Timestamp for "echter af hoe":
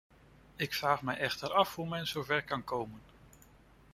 1.17-1.87